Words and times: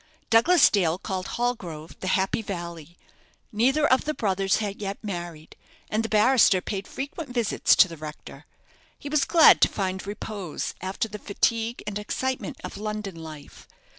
Douglas 0.31 0.67
Dale 0.71 0.97
called 0.97 1.27
Hallgrove 1.37 1.95
the 1.99 2.07
Happy 2.17 2.41
Valley. 2.41 2.97
Neither 3.51 3.85
of 3.87 4.05
the 4.05 4.15
brothers 4.15 4.55
had 4.55 4.81
yet 4.81 4.97
married, 5.03 5.55
and 5.91 6.01
the 6.01 6.09
barrister 6.09 6.59
paid 6.59 6.87
frequent 6.87 7.29
visits 7.29 7.75
to 7.75 7.87
the 7.87 7.97
rector. 7.97 8.47
He 8.97 9.09
was 9.09 9.25
glad 9.25 9.61
to 9.61 9.67
find 9.69 10.07
repose 10.07 10.73
after 10.81 11.07
the 11.07 11.19
fatigue 11.19 11.83
and 11.85 11.99
excitement 11.99 12.57
of 12.63 12.77
London 12.77 13.13
life. 13.15 13.67